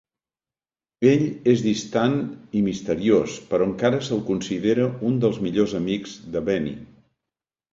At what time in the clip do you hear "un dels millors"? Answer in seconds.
5.11-5.77